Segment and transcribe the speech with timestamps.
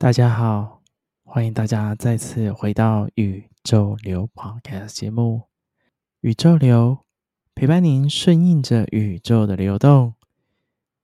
[0.00, 0.80] 大家好，
[1.24, 5.42] 欢迎大家再次回到宇宙流 Podcast 节目。
[6.22, 7.04] 宇宙流
[7.54, 10.14] 陪伴您顺应着宇宙的流动，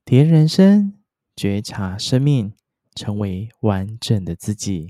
[0.07, 0.95] 体验人生，
[1.37, 2.55] 觉察生命，
[2.95, 4.89] 成为完整的自己。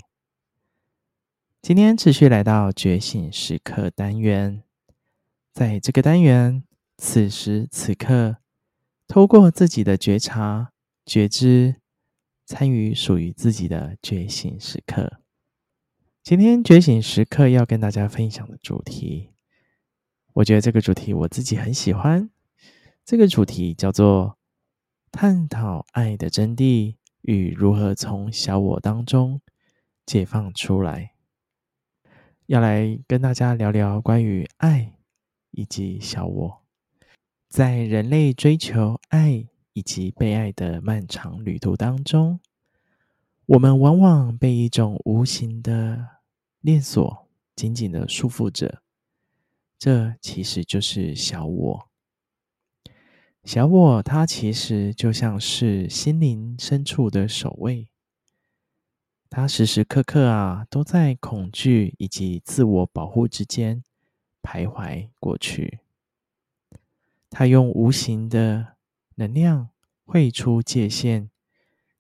[1.61, 4.63] 今天持续来到觉醒时刻单元，
[5.53, 6.63] 在这个单元，
[6.97, 8.37] 此时此刻，
[9.09, 10.71] 透过自己的觉察、
[11.05, 11.81] 觉知。
[12.47, 15.21] 参与属于自己的觉醒时刻。
[16.23, 19.31] 今天觉醒时刻要跟大家分享的主题，
[20.35, 22.31] 我觉得这个主题我自己很喜欢。
[23.05, 24.39] 这个主题叫做
[25.11, 29.41] “探讨爱的真谛与如何从小我当中
[30.05, 31.15] 解放出来”。
[32.47, 34.95] 要来跟大家聊聊关于爱
[35.51, 36.63] 以及小我，
[37.49, 39.49] 在人类追求爱。
[39.77, 42.41] 以及被爱的漫长旅途当中，
[43.45, 46.23] 我们往往被一种无形的
[46.63, 48.81] 链锁紧紧的束缚着。
[49.79, 51.91] 这其实就是小我。
[53.45, 57.87] 小我，它其实就像是心灵深处的守卫，
[59.29, 63.85] 它时时刻刻啊都在恐惧以及自我保护之间
[64.43, 65.81] 徘徊过去。
[67.29, 68.76] 它用无形的。
[69.17, 69.71] 能量
[70.05, 71.29] 绘出界限，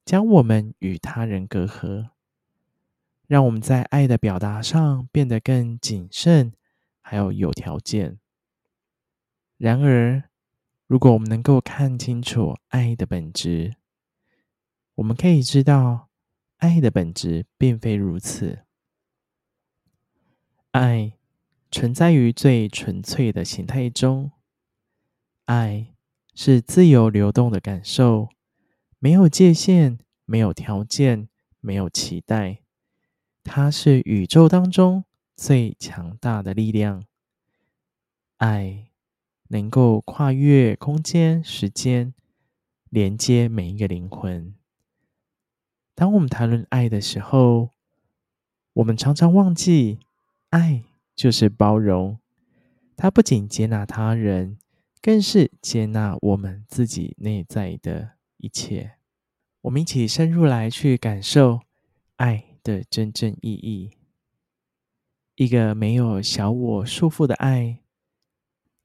[0.05, 2.11] 将我们与他人隔阂，
[3.27, 6.53] 让我们在爱的表达上变得更谨慎，
[7.00, 8.19] 还有有条件。
[9.56, 10.25] 然而，
[10.86, 13.75] 如果我们能够看清楚爱的本质，
[14.97, 16.08] 我们可以知道，
[16.58, 18.61] 爱的本质并非如此。
[20.73, 21.14] 爱
[21.70, 24.30] 存在于最纯粹的形态中，
[25.46, 25.95] 爱。
[26.39, 28.29] 是自由流动的感受，
[28.98, 31.30] 没有界限，没有条件，
[31.61, 32.58] 没有期待。
[33.42, 35.05] 它是宇宙当中
[35.35, 37.05] 最强大的力量。
[38.36, 38.89] 爱
[39.48, 42.13] 能够跨越空间、时间，
[42.91, 44.55] 连接每一个灵魂。
[45.95, 47.70] 当我们谈论爱的时候，
[48.74, 50.01] 我们常常忘记，
[50.51, 52.18] 爱就是包容。
[52.95, 54.58] 它不仅接纳他人。
[55.06, 58.96] 更是接纳我们自己内在的一切。
[59.61, 61.61] 我们一起深入来去感受
[62.17, 63.92] 爱的真正意义。
[65.36, 67.84] 一个没有小我束缚的爱，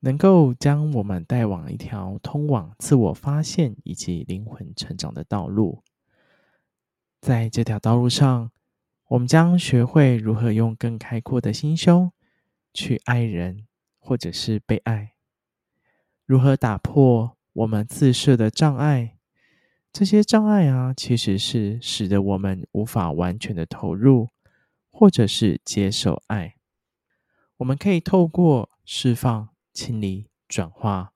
[0.01, 5.81] 能够将我们带往一条通往自我发现以及灵魂成长的道路。
[7.19, 8.51] 在这条道路上，
[9.07, 12.11] 我们将学会如何用更开阔的心胸
[12.75, 13.65] 去爱人，
[13.97, 15.13] 或者是被爱。
[16.25, 19.17] 如何打破我们自设的障碍？
[19.91, 24.29] 这些障碍啊，其实是使得我们无法完全的投入，
[24.89, 26.55] 或者是接受爱。
[27.57, 31.11] 我们可以透过释放、清理、转化，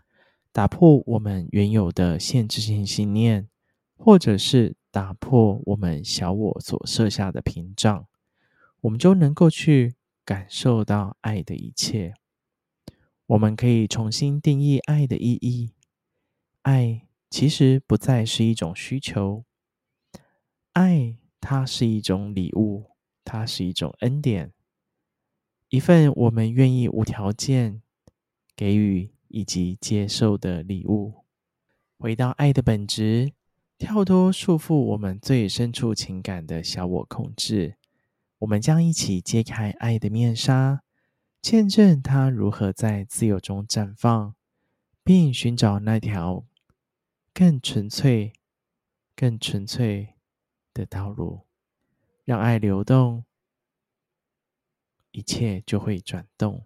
[0.52, 3.48] 打破我们原有的限制性信念，
[3.96, 8.06] 或者是打破我们小我所设下的屏障，
[8.82, 9.96] 我们就能够去
[10.26, 12.14] 感受到爱的一切。
[13.28, 15.72] 我们可以重新定义爱的意义。
[16.62, 19.46] 爱其实不再是一种需求，
[20.74, 22.92] 爱它是一种礼物，
[23.24, 24.54] 它是一种恩典，
[25.70, 27.82] 一份我们愿意无条件
[28.56, 31.26] 给予以及接受的礼物。
[31.98, 33.34] 回到爱的本质，
[33.78, 37.78] 跳脱束缚我们最深处情感的小我控制，
[38.40, 40.84] 我们将一起揭开爱的面纱。
[41.46, 44.34] 见证他如何在自由中绽放，
[45.04, 46.44] 并寻找那条
[47.36, 48.34] 更纯粹、
[49.16, 50.16] 更纯粹
[50.74, 51.42] 的道路，
[52.24, 53.26] 让爱流动，
[55.12, 56.66] 一切就会转动。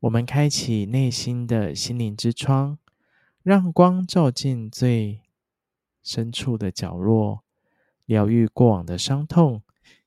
[0.00, 2.78] 我们开启内心的心灵之窗，
[3.42, 5.22] 让光照进最
[6.02, 7.42] 深处的角落，
[8.04, 9.62] 疗愈过往的伤痛，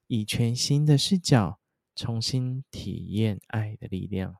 [0.05, 1.57] 以全新的视角。
[2.01, 4.37] 重新体验爱的力量。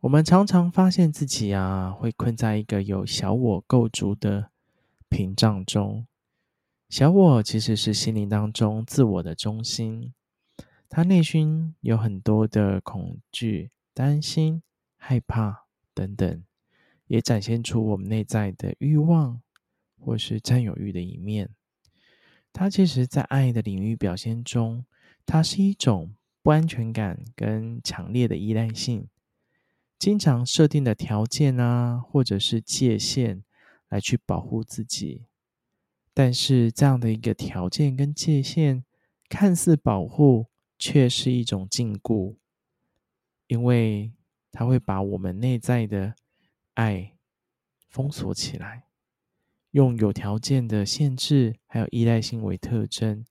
[0.00, 4.50] 我们常常发现自己啊，会困在一个有小我构筑的
[5.10, 6.06] 屏障中。
[6.88, 10.14] 小我其实是心灵当中自我的中心，
[10.88, 14.62] 他内心有很多的恐惧、担心、
[14.96, 16.42] 害怕等等，
[17.06, 19.42] 也展现出我们内在的欲望
[19.98, 21.50] 或是占有欲的一面。
[22.50, 24.86] 它其实，在爱的领域表现中，
[25.26, 26.14] 它是一种。
[26.46, 29.08] 不安全感跟强烈的依赖性，
[29.98, 33.42] 经常设定的条件啊，或者是界限，
[33.88, 35.26] 来去保护自己，
[36.14, 38.84] 但是这样的一个条件跟界限，
[39.28, 40.46] 看似保护，
[40.78, 42.36] 却是一种禁锢，
[43.48, 44.12] 因为
[44.52, 46.14] 它会把我们内在的
[46.74, 47.16] 爱
[47.88, 48.84] 封锁起来，
[49.72, 53.24] 用有条件的限制还有依赖性为特征，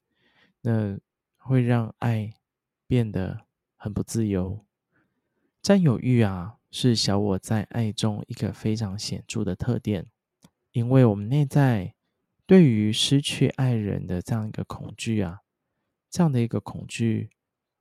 [0.64, 1.00] 那
[1.38, 2.34] 会让爱
[2.88, 3.46] 变得
[3.76, 4.66] 很不自由。
[5.62, 10.08] 占有欲啊，是小我在爱中一个非常显著的特点，
[10.72, 11.96] 因为我们内在
[12.46, 15.42] 对于失去爱人的这样一个恐惧啊，
[16.12, 17.32] 这样的一个恐惧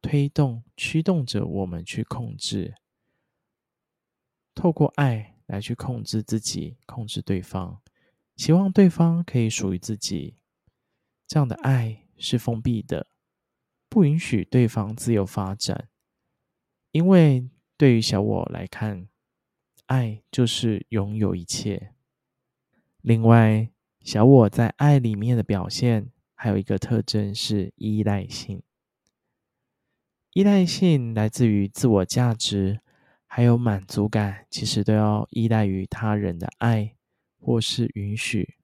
[0.01, 2.75] 推动驱动着我们去控制，
[4.55, 7.83] 透过爱来去控制自己，控制对方，
[8.37, 10.37] 希望对方可以属于自己。
[11.27, 13.07] 这样的爱是封闭的，
[13.95, 15.89] 不允许对方自由发展，
[16.91, 17.49] 因为。
[17.77, 19.09] 对于小我来看，
[19.87, 21.93] 爱就是拥有一切。
[23.03, 23.69] 另外，
[24.01, 28.63] 小我在爱里面的表现还有一个特征是依赖性。
[30.35, 32.81] 依赖性来自于自我价值，
[33.27, 36.95] 还有满足感，其实都要依赖于他人的爱
[37.41, 38.55] 或是允许。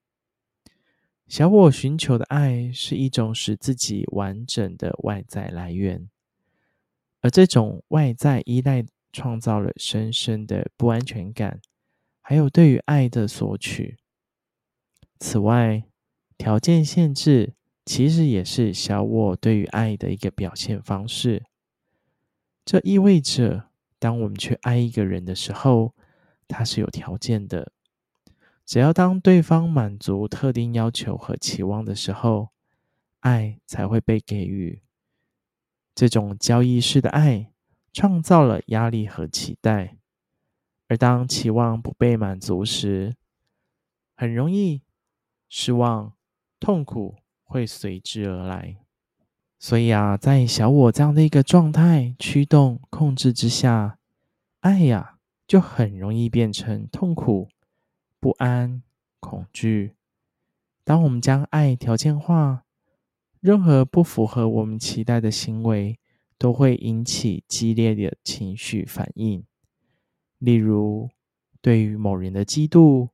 [1.31, 6.09] 小我寻求的爱是一种使自己完整的外在来源，
[7.21, 8.85] 而这种外在依赖。
[9.13, 11.59] 创造了深深的不安全感，
[12.21, 13.97] 还有对于爱的索取。
[15.19, 15.83] 此外，
[16.37, 17.53] 条件限制
[17.85, 21.43] 其实也是小我对于爱的一个表现方式。
[22.63, 23.65] 这意味着，
[23.99, 25.93] 当我们去爱一个人的时候，
[26.47, 27.73] 他是有条件的。
[28.65, 32.49] 只要当对方满足特定要求和期望的时候，
[33.19, 34.81] 爱才会被给予。
[35.93, 37.47] 这种交易式的爱。
[37.93, 39.97] 创造了压力和期待，
[40.87, 43.17] 而当期望不被满足时，
[44.15, 44.81] 很容易
[45.49, 46.13] 失望、
[46.57, 48.77] 痛苦会随之而来。
[49.59, 53.99] 所以啊，在小我这样的一个状态、驱动、控制之下，
[54.61, 57.49] 爱呀，就很容易变成痛苦、
[58.21, 58.83] 不安、
[59.19, 59.95] 恐惧。
[60.83, 62.65] 当我们将爱条件化，
[63.39, 65.99] 任何不符合我们期待的行为，
[66.37, 69.43] 都会引起激烈的情绪反应，
[70.37, 71.09] 例如
[71.61, 73.09] 对于某人的嫉妒，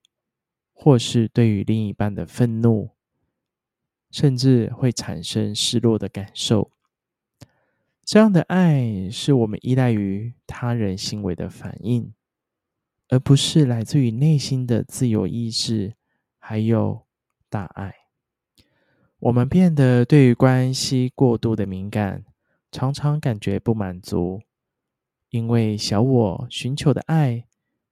[0.74, 2.90] 或是对于另一半的愤怒，
[4.12, 6.70] 甚至会产生失落的感受。
[8.04, 12.14] 这样的爱是我们依赖于他人行为的反应，
[13.10, 15.96] 而不是来自于内心的自由意志，
[16.38, 17.06] 还有
[17.50, 17.94] 大爱。
[19.20, 22.24] 我们变得对于关系过度的敏感。
[22.70, 24.42] 常常感觉不满足，
[25.30, 27.46] 因为小我寻求的爱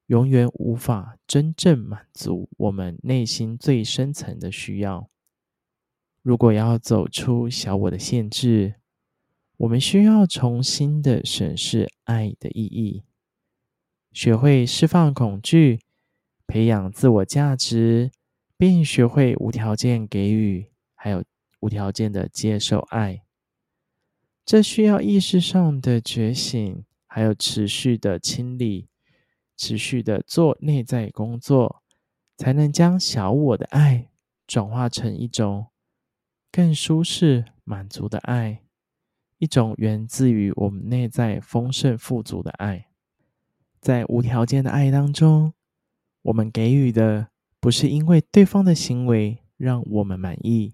[0.07, 5.09] 永远无法真正满足我们内心最深层的需要。
[6.21, 8.75] 如果要走出小我的限制，
[9.55, 13.04] 我们需要重新的审视爱的意义，
[14.15, 15.81] 学会释放恐惧，
[16.47, 18.11] 培养自我价值，
[18.57, 21.21] 并学会无条件给予，还有
[21.59, 23.23] 无条件的接受爱。
[24.45, 28.87] 这需要意识上的觉醒，还有持续的清理，
[29.57, 31.83] 持续的做内在工作，
[32.37, 34.07] 才能将小我的爱
[34.47, 35.67] 转化成一种
[36.53, 38.61] 更舒适、满足的爱，
[39.39, 42.87] 一种源自于我们内在丰盛富足的爱。
[43.85, 45.53] 在无条件的爱当中，
[46.23, 47.27] 我们给予的
[47.59, 50.73] 不是因为对方的行为让我们满意。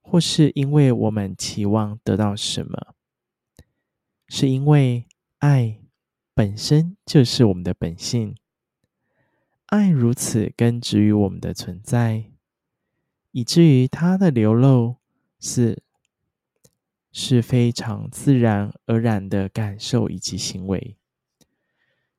[0.00, 2.94] 或是因为我们期望得到什么，
[4.26, 5.04] 是因为
[5.40, 5.80] 爱
[6.32, 8.34] 本身就是我们的本性，
[9.66, 12.24] 爱如此根植于我们的存在，
[13.32, 14.96] 以至于它的流露
[15.38, 15.82] 是
[17.12, 20.96] 是非常自然而然的感受以及行为，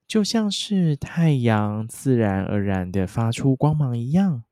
[0.09, 4.43] 就像是太阳自然而然的发出光芒一样。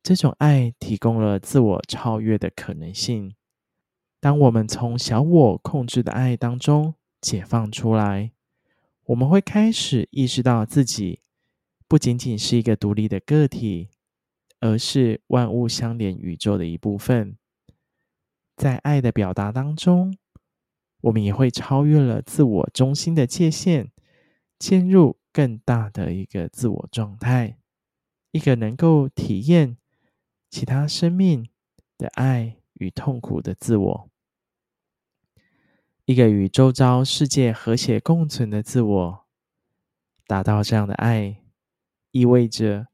[0.00, 3.34] 这种爱提供了自我超越的可能性。
[4.20, 8.30] 当我们从小我控制的爱当中解放出来，
[9.06, 11.18] 我们会开始意识到自己
[11.88, 13.88] 不仅仅是一个独立的个体，
[14.60, 17.36] 而是万物相连宇宙的一部分。
[18.56, 20.16] 在爱的表达当中，
[21.00, 23.90] 我们也会超越了自我中心的界限，
[24.62, 27.58] 陷入更大的一个自我状态，
[28.30, 29.76] 一个能够体验。
[30.48, 31.50] 其他生命
[31.98, 34.10] 的爱与痛苦的自我，
[36.04, 39.26] 一个与周遭世界和谐共存的自我，
[40.28, 41.42] 达到这样的爱，
[42.12, 42.86] 意味着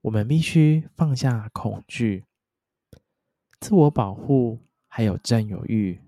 [0.00, 2.24] 我们必须放下恐惧、
[3.60, 6.00] 自我保护，还有占有欲，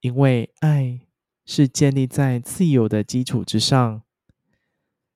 [0.00, 1.00] 因为爱
[1.44, 4.02] 是建立在自由的基础之上，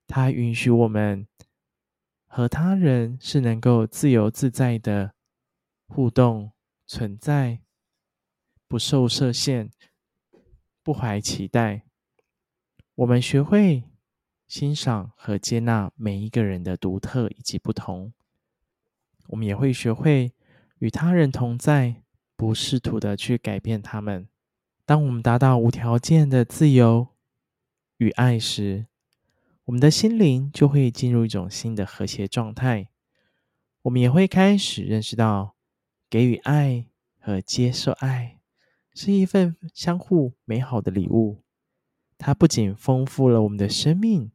[0.07, 1.27] 它允许我们
[2.27, 5.15] 和他人是能够自由自在的
[5.87, 6.53] 互动
[6.87, 7.61] 存在，
[8.67, 9.71] 不受设限，
[10.83, 11.85] 不怀期待。
[12.95, 13.85] 我们学会。
[14.49, 18.15] 欣赏和接纳每一个人的独特以及不同，
[19.27, 20.33] 我们也会学会
[20.79, 22.03] 与他人同在，
[22.35, 24.27] 不试图的去改变他们。
[24.89, 27.09] 当我们达到无条件的自由
[27.99, 28.87] 与爱时，
[29.65, 32.89] 我们的心灵就会进入一种新的和谐状态。
[33.83, 35.57] 我们也会开始认识到，
[36.09, 36.87] 给予爱
[37.19, 38.39] 和接受爱
[38.95, 41.43] 是一份相互美好的礼物。
[42.17, 44.33] 它不仅丰富了我们的生命。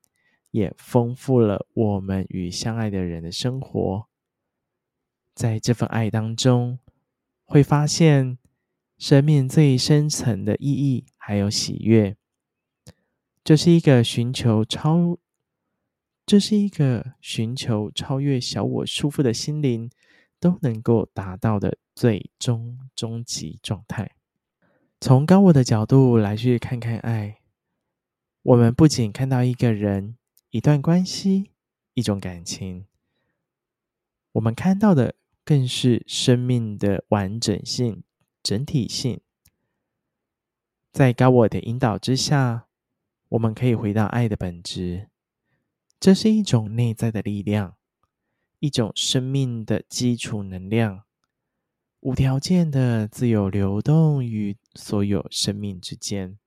[0.51, 4.07] 也丰富了我们与相爱的人的生活。
[5.33, 6.77] 在这份爱当中，
[7.43, 8.37] 会发现
[8.97, 12.15] 生命最深层的意义，还有喜悦。
[13.43, 15.17] 这是一个寻求超，
[16.25, 19.89] 这是一个寻求超越小我束缚的心灵
[20.39, 24.11] 都能够达到的最终终极状态。
[25.01, 27.39] 从高我的角度来去看看爱，
[28.41, 30.15] 我们不仅看到一个人。
[30.53, 31.49] 一段关系，
[31.95, 32.85] 一种感情，
[34.33, 38.03] 我们看到的更是生命的完整性、
[38.43, 39.21] 整体性。
[40.91, 42.67] 在高我的引导之下，
[43.29, 45.09] 我们可以回到爱的本质。
[45.99, 47.77] 这是一种内在的力量，
[48.59, 51.03] 一种生命的基础能量，
[52.01, 56.37] 无条件的自由流动于所有生命之间。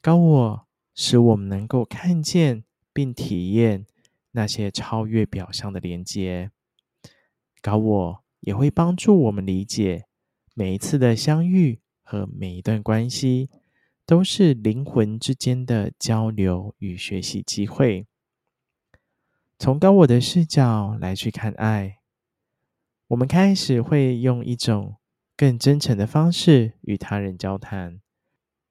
[0.00, 0.66] 高我。
[0.94, 3.86] 使我们能够看见并体验
[4.32, 6.50] 那些超越表象的连接。
[7.62, 10.04] 高我也会帮助我们理解，
[10.54, 13.48] 每一次的相遇和每一段关系，
[14.04, 18.06] 都是灵魂之间的交流与学习机会。
[19.58, 22.00] 从高我的视角来去看爱，
[23.08, 24.96] 我们开始会用一种
[25.36, 28.00] 更真诚的方式与他人交谈。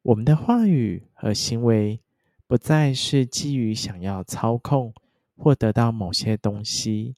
[0.03, 2.01] 我们的话语和行为，
[2.45, 4.93] 不再是基于想要操控
[5.35, 7.15] 或得到某些东西，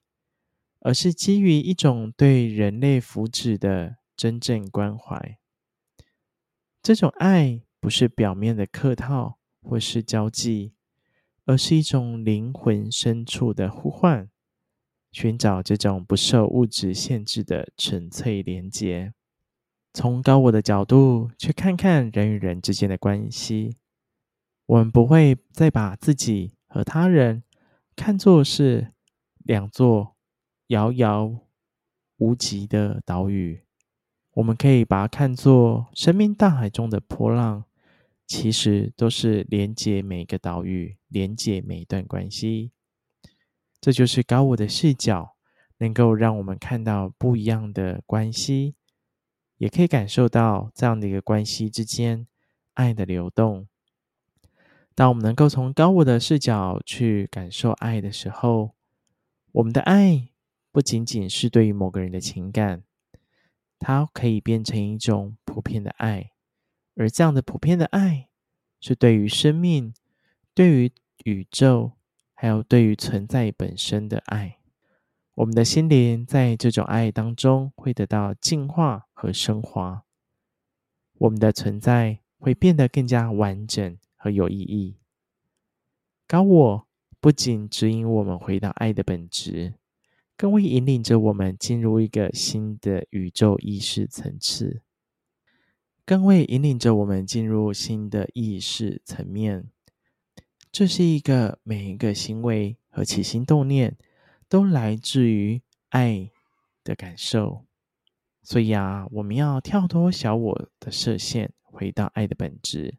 [0.79, 5.37] 而是基于一种对人类福祉的真正关怀。
[6.81, 10.73] 这种爱不是表面的客套或是交际，
[11.45, 14.29] 而是一种灵魂深处的呼唤，
[15.11, 19.13] 寻找这种不受物质限制的纯粹连结。
[19.93, 23.77] 从高我的角度去看看人与人之间的关系。
[24.65, 27.43] 我们不会再把自己和他人
[27.95, 28.93] 看作是
[29.39, 30.15] 两座
[30.67, 31.37] 遥遥
[32.17, 33.62] 无极的岛屿，
[34.33, 37.65] 我们可以把它看作生命大海中的波浪，
[38.25, 42.71] 其实都是连接每个岛屿，连接每一段关系。
[43.79, 45.35] 这就是高我的视角，
[45.77, 48.75] 能够让我们看到不一样的关系，
[49.57, 52.25] 也可以感受到这样的一个关系之间
[52.73, 53.67] 爱的流动。
[54.95, 58.71] 当我们能够从高我的视角去感受爱的时候，
[59.51, 60.29] 我们的爱
[60.71, 62.83] 不仅仅是对于某个人的情感，
[63.83, 66.31] 它可以变成一种普遍的爱，
[66.95, 68.29] 而这样的普遍的爱，
[68.79, 69.93] 是对于生命、
[70.53, 70.91] 对于
[71.25, 71.91] 宇宙，
[72.33, 74.59] 还有对于存在本身的爱。
[75.35, 80.05] 我们的心灵在这种爱当中会得到净化和升华，
[81.17, 83.97] 我们的存在会变得更加完整。
[84.23, 84.95] 和有意义。
[86.25, 86.87] 高我
[87.19, 89.73] 不仅指引我们回到爱的本质，
[90.43, 94.81] 更会引领着我们进入一个新的宇宙意识层次，
[96.05, 99.69] 更会引领着我们进入新的意识层面。
[100.69, 103.97] 这是一个每一个行为和起心动念
[104.49, 106.29] 都来自于爱
[106.83, 107.63] 的感受。
[108.41, 112.97] 所以啊，我们要跳脱小我的设限，回到爱的本质。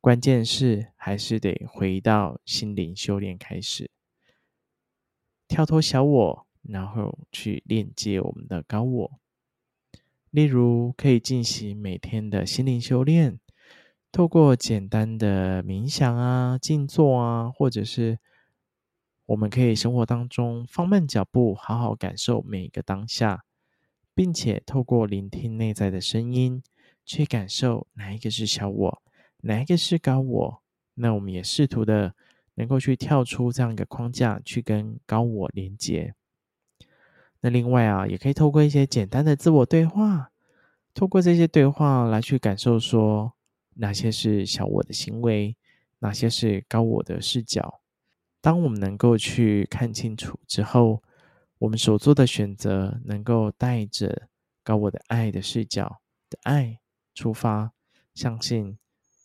[0.00, 3.90] 关键是还是得回到心灵修炼开始，
[5.48, 9.20] 跳脱小我，然后去链接我们的高我。
[10.30, 13.38] 例如，可以进行每天的心灵修炼，
[14.10, 18.18] 透过简单的冥想啊、静坐啊，或者是
[19.26, 23.44] 我们可以生活当中放慢脚步，好好感受每一个当下，
[24.14, 26.62] 并且透过聆听内在的声音，
[27.04, 29.02] 去感受哪一个是小我。
[29.42, 30.62] 哪一个是高我？
[30.94, 32.14] 那我们也试图的
[32.54, 36.14] 能够去跳出这样一个框架，去跟高我连接。
[37.44, 40.30] 那另外啊，也可以透过一些简单的自我对话，
[40.94, 43.34] 透过这些对话来去感受说，
[43.74, 45.54] 哪些是小我的行为，
[45.98, 47.82] 哪些是高我的视角。
[48.40, 51.02] 当我们能够去看清楚之后，
[51.58, 54.28] 我们所做的选择能够带着
[54.62, 56.80] 高我的爱的视角的爱
[57.14, 57.72] 出发，
[58.14, 58.78] 相信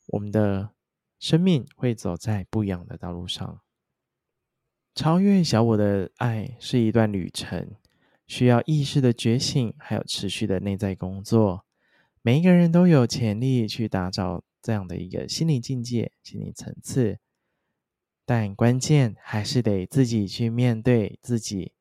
[0.08, 0.72] 我们的
[1.20, 3.62] 生命会走在不一样的道路上。
[4.94, 7.76] 超越小我的爱是一段旅程。
[8.30, 11.66] 需要意识的觉醒，还有持续的内在工作。
[12.22, 17.18] 每一个人都有潜力去打造这样的一个心理境界、心理层次，
[18.26, 21.74] 但关键还是得自己去面对自己，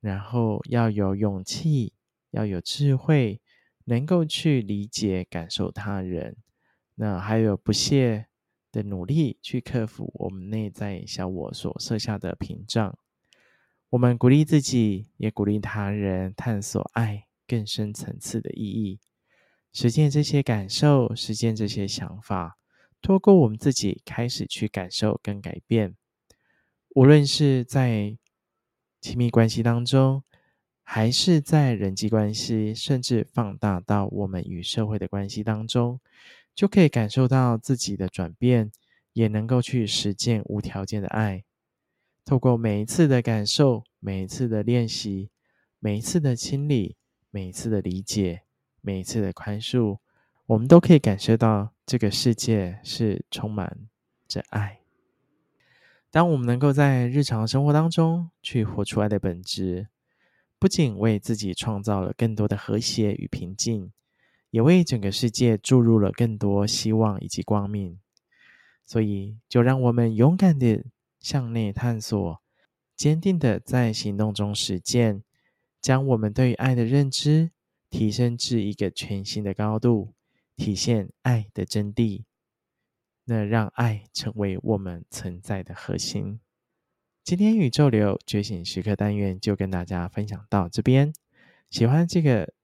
[0.00, 1.92] 然后要有勇气，
[2.30, 3.42] 要有智慧，
[3.84, 6.38] 能够去理解、感受他人。
[6.94, 8.28] 那还有不懈
[8.72, 12.98] 的努力去克服我们内在小我所设下的屏障。
[13.90, 18.98] 我们鼓励自己，也鼓励他人探索爱更深层次的意义，
[19.72, 22.58] 实践这些感受，实践这些想法，
[23.00, 25.94] 透过我们自己开始去感受跟改变。
[26.96, 28.16] 无论是在
[29.00, 30.24] 亲密关系当中，
[30.82, 36.00] 还是在人际关系，甚至放大到我们与社会的关系当中，
[36.54, 38.72] 就可以感受到自己的转变，
[39.12, 41.44] 也能够去实践无条件的爱。
[42.26, 45.30] 透过每一次的感受，每一次的练习，
[45.78, 46.96] 每一次的清理，
[47.30, 48.42] 每一次的理解，
[48.80, 50.00] 每一次的宽恕，
[50.46, 53.78] 我们都可以感受到这个世界是充满
[54.26, 54.80] 着爱。
[56.10, 59.86] 当我们能够在日常生活当中去活出爱的本质，
[60.58, 63.92] 不仅为自己创造了更多的和谐与平静，
[64.50, 68.00] 也为整个世界注入了更多希望以及光明。
[68.84, 70.84] 所以，就让我们勇敢的。
[71.26, 72.40] 向内探索，
[72.94, 75.24] 坚定的在行动中实践，
[75.80, 77.50] 将我们对于爱的认知
[77.90, 80.14] 提升至一个全新的高度，
[80.54, 82.22] 体现爱的真谛。
[83.24, 86.38] 那让爱成为我们存在的核心。
[87.24, 91.12] 今天宇宙流觉醒时刻单元就跟大家分享到这边。
[91.68, 92.54] 喜欢这个，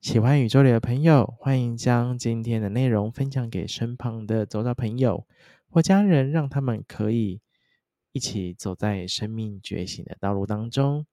[0.00, 5.26] 喜欢宇宙流的朋友，欢迎将今天的内容分享给身旁的周遭朋友
[5.68, 7.40] 或家人，让他们可以。
[8.14, 11.04] 一起走在生命觉醒的道路当中。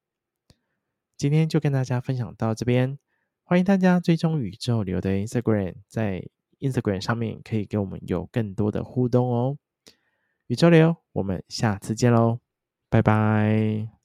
[1.18, 3.00] 今天就跟大家分享到这边，
[3.44, 6.24] 欢迎大家追踪宇宙流的 Instagram，在
[6.60, 9.58] Instagram 上面可以给我们有更多的互动哦。
[10.46, 12.40] 宇宙流，我们下次见喽，
[12.88, 14.01] 拜拜。